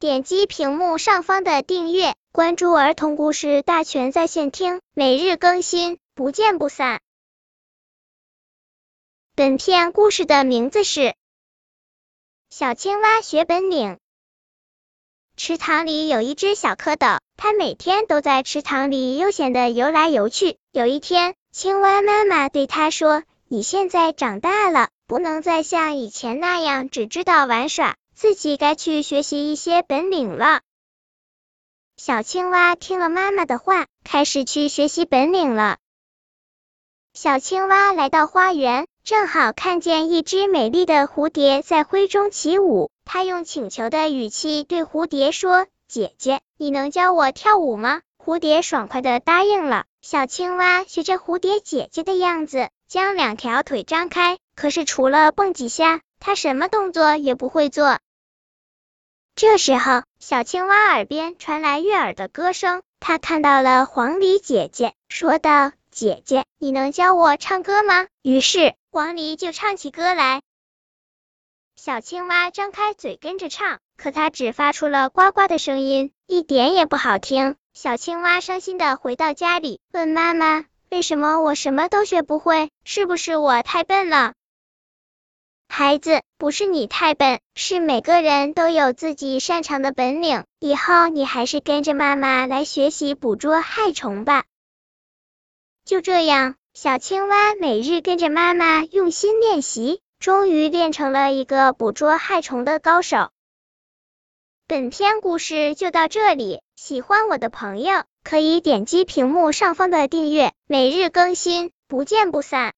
[0.00, 7.00] 点击屏幕上方的订阅，关注儿童故事大全在线听，每日更新，不见不散。
[9.34, 11.00] 本片故事的名字是
[12.48, 13.94] 《小青蛙学本领》。
[15.36, 20.58] 池塘里有一只小蝌蚪，它每天都在池塘里悠闲的游来游去。
[20.70, 30.62] 有一天，青蛙妈妈对它说：“你现在长大了，不能再像以前那样只知道玩耍。”自己该去学习一些本领了。
[31.96, 35.76] 小青蛙听了妈妈的话，开始去学习本领了。
[37.14, 42.90] 小青蛙来到花园，正好看见一只美丽的蝴蝶在灰中起舞。
[43.04, 49.84] 它用请求的语气对蝴蝶说：“姐姐，你能教我跳舞吗？”蝴蝶爽快的答应了。
[50.02, 58.00] 小青蛙学着蝴蝶姐姐的样子，将两条腿张开，可是除了蹦几下，它什么动作也不会做。
[59.38, 70.42] 这时候，小青蛙耳边传来悦耳的歌声，它看到了黄鹂姐姐，说道：“姐姐，你能教我唱歌吗？”于是，黄鹂就唱起歌来。
[71.76, 77.54] 小青蛙张开嘴跟着唱，可它只发出了呱呱的声音，一点也不好听。
[77.72, 82.70] 小青蛙伤心的回到家里，问妈妈：“为什么我什么都学不会？
[82.82, 84.32] 是不是我太笨了？”
[85.78, 90.42] 孩子，不是你太笨，是每个人都有自己擅长的本领。
[90.58, 94.42] 以后你还是跟着妈妈来学习捕捉害虫吧。
[95.84, 103.30] 就这样，小青蛙每日跟着妈妈用心练习，终于练成了一个捕捉害虫的高手。
[104.66, 112.66] 本篇故事就到这里，喜欢我的朋友可以点击屏幕上方的订阅，每日更新，不见不散。